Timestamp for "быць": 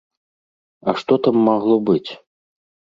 1.93-2.11